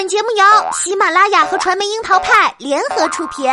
[0.00, 3.46] 本节目由喜马拉雅和传媒樱桃派联合出品。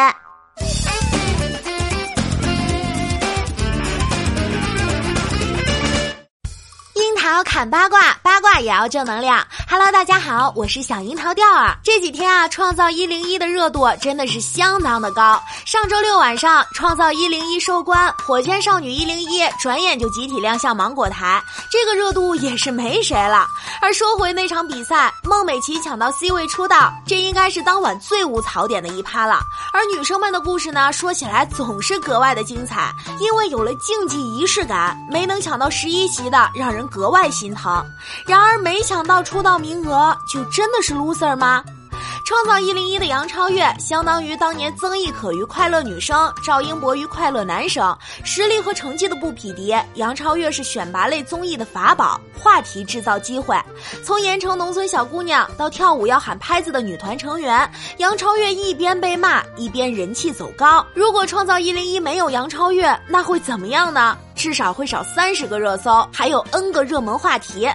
[7.28, 9.46] 樱桃砍八卦，八卦也要正能量。
[9.70, 11.78] Hello，大家好，我是小樱桃调儿。
[11.84, 15.38] 这几天啊，创造一零一的热度真的是相当的高。
[15.66, 23.46] 上周六晚上，创造一零一收官，火箭少女一零一转眼就集体亮相芒果台，这个热度也是没谁了。
[23.82, 29.42] 而说回那场比赛，孟美岐抢到 C 位出道，这应该是当晚最无槽点的一趴了。
[29.74, 37.84] 而女生们的故事呢，说起来总是格外的精彩，因为有了竞技仪式感，没能抢到十一席的让人格外太心疼。
[38.28, 41.64] 然而没抢到出道名额，就真的是 loser 吗？
[42.28, 49.74] 创造一零一的杨超越，相当于当年曾轶可与快乐女生，赵英博与快乐男生，实力和成绩的不匹敌。
[49.96, 53.58] 杨超越是选拔类综艺的法宝，话题制造机会。
[54.04, 60.86] 从盐城农村小姑娘到跳舞要喊拍子的女团成员，杨超越一边被骂，一边人气走高。
[60.94, 64.18] 如果创造一零一没有杨超越，那会怎么样呢？
[64.48, 67.68] 至少会少三十个热搜，还有 N 个热门话题。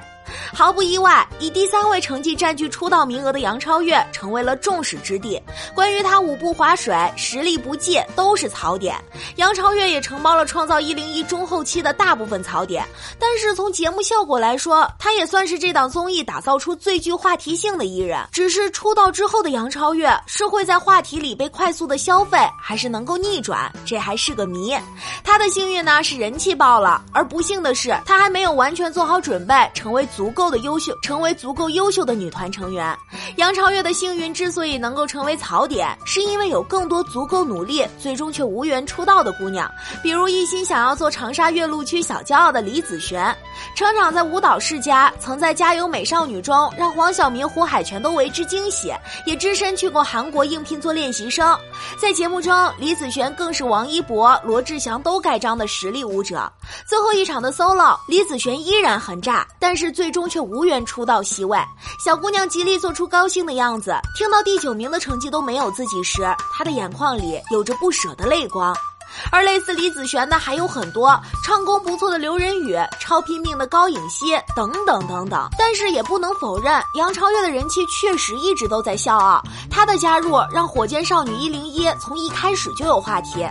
[0.55, 5.43] 毫不意外，以第三位成绩占据出道名额的杨超越成为了众矢之的。
[5.75, 8.95] 关于她舞步划水实力不济都是槽点，
[9.37, 12.87] 杨超越也承包了创造一零一中后期的大部分槽点。
[13.19, 18.23] 但是从节目效果来说，她也算是这档综艺打造出最具话题性的艺人。
[18.31, 24.77] 只是出道之后的杨超越是会在话题里被快速的消费，还是能够逆转，这还是个谜。
[25.25, 30.42] 她的幸运呢是人气爆了，而不幸的是她还没有完全做好准备，成为足够。
[30.43, 32.99] 够的优秀，成为足够优秀的女团成员。
[33.37, 39.71] 杨超越的幸运之所以能够成为槽点，是因为有更多足够努力，最终却无缘出道的姑娘，
[40.03, 43.33] 比如一心想要做长沙岳麓区小骄傲的李子璇，
[43.77, 48.93] 成长在舞蹈世家，曾在《加油美少女》中让黄晓明、胡海泉都为之惊喜，
[49.27, 51.57] 也只身去过韩国应聘做练习生。
[51.97, 56.53] 在节目中，李子璇更是王一博、罗志祥都盖章的实力舞者。
[56.89, 61.59] 最后一场的 solo，李子璇依然很炸，但是最终却无缘出道席位。
[61.99, 66.23] 小姑娘极力做出高兴的样子，听到第九名的成绩都没有自己时，
[66.53, 68.75] 她的眼眶里有着不舍的泪光。
[69.31, 75.47] 而类似李子璇的还有很多，唱功不错的刘仁宇，超拼命的高颖希，等等等等。
[75.59, 79.43] 但是也不能否认，杨超越的人气确实一直都在笑傲。
[79.71, 83.47] 她的加入让火箭少女一零一从一开始就有话题。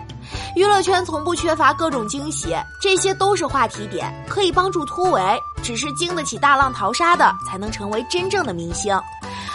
[0.56, 5.22] 娱乐圈从不缺乏各种惊喜，这些都是话题点，可以帮助突围。
[5.64, 8.94] 只是经得起大浪淘沙的，才能成为真正的明星。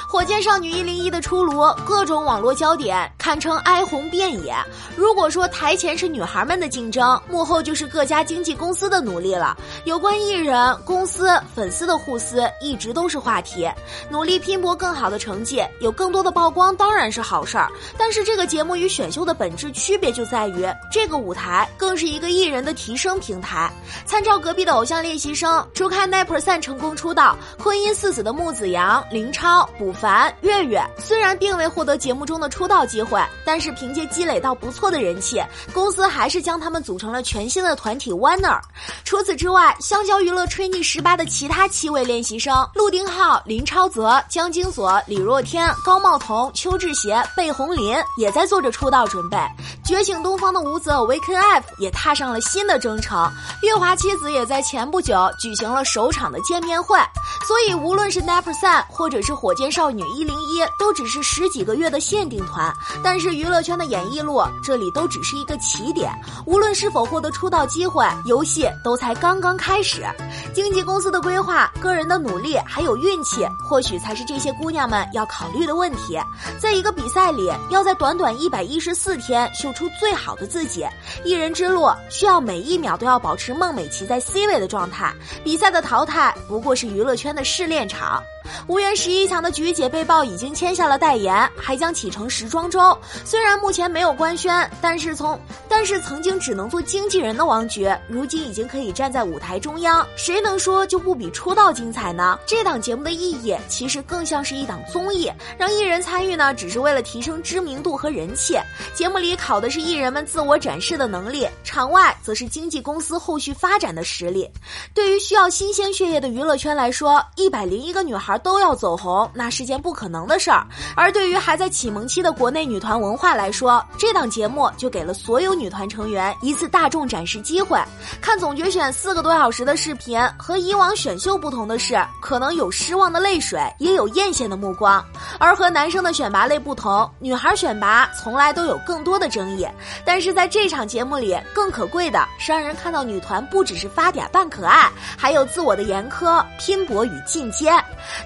[0.09, 4.55] 火箭少女一零一的出炉，各种网络焦点堪称哀鸿遍野。
[4.95, 9.57] 如果说台前是女孩们的竞争，幕后就是各家经纪公司的努力了。
[9.85, 13.69] 有关艺人、公司、粉丝的互撕，一直都是话题。
[14.09, 17.69] 努力拼搏更好的成绩，有更多的曝光当然是好事儿。
[17.99, 23.69] 但是这个节目与选秀的本质区别就在于，这个舞台更是一个艺人的提升平台。
[24.05, 29.96] 参照隔壁的偶像练习生，除开 nine percent 成功出道，婚姻四子的木子阳、林超、卜。
[29.97, 35.43] 凡、月月虽然并未获得节目中的出道机会，但是凭借积累到不错的人气，
[35.73, 38.61] 公司还是将他们组成了全新的团体 Winner。
[39.05, 49.39] 除此之外，香蕉娱乐吹逆十八的其他七位练习生陆丁浩、林超泽、江金锁、李若天、高茂彤、邱志协、贝红林也在做着出道准备。
[49.85, 53.31] 觉醒东方的吴泽 Awaken F 也踏上了新的征程。
[53.63, 56.99] 月华妻子也在前不久举行了首场的见面会。
[57.47, 62.75] 所以，无论是 Neperson 或者是火箭少少女一零一，都只是十几个月的限定团。
[63.05, 66.11] 但是，娱乐圈的演艺路，这里都只是一个起点。
[66.45, 70.05] 无论是否获得出道机会，游戏都才刚刚开始。
[70.53, 76.19] 经纪公司的规划、个人的努力，还有运气，或许才是这些姑娘们要考虑的问题。
[76.59, 80.85] 在一个比赛里，要在短短一百一十四天秀出最好的自己，
[81.25, 85.15] 艺人之路需要每一秒都要保持孟美岐在 C 位的状态。
[85.45, 87.37] 比赛的淘汰不过是娱乐圈。
[87.37, 88.23] 的试炼场。
[88.67, 92.97] 无缘十一强的菊姐被曝已经签下了代言，还将启程时装周。
[93.25, 100.07] 虽然目前没有官宣，但是从但是曾经只能做经纪人的王珏，如今已经可以站在舞台中央。
[100.17, 102.39] 谁能说就不比出道精彩呢？
[102.47, 108.57] 这档节目的意义其实更像是一档综艺，让艺人参与呢，只是为了提升知名度和人气。
[108.95, 114.49] 节目里考的是艺人们自我展示的能力，场外则是经纪公司后续发展的实力。
[114.95, 118.37] 对于需要新鲜血液的娱乐圈来说，一百零一个女孩。
[118.47, 120.65] 都要走红，那是件不可能的事儿。
[120.95, 127.79] 而对于还在启蒙期的国内女团文化来说，这档节目就给了所有女团成员一次大众展示机会。
[128.21, 135.05] 看总决选四个多小时的视频，和以往选秀不同的是，可能有失望的泪水，也有艳羡的目光。
[135.39, 139.67] 而和男生的选拔类不同，女孩选拔从来都有更多的争议。
[140.05, 147.73] 但是在这场节目里，更可贵的是让人看到女团不只是发嗲扮可爱，还有自我的严苛、拼搏与进阶。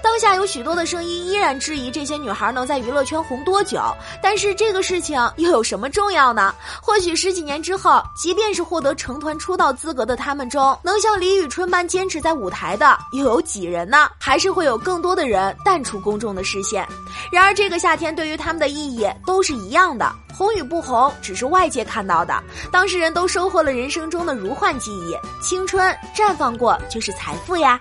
[0.02, 3.82] 当下有许多的声音依然质疑这些女孩能在娱乐圈红多久，
[4.22, 6.54] 但是这个事情又有什么重要呢？
[6.82, 14.08] 或许十几年之后，即便是获得成团出道资格的他们中，能像李宇春般坚持在舞台的又有几人呢？
[14.18, 16.88] 还是会有更多的人淡出公众的视线。
[17.30, 25.14] 然而，这个夏天对于他们的意义都是一样的，红与不红只是外界看到的，当事人都收获了人生中的如幻记忆。
[25.42, 27.78] 青春绽放过就是财富呀。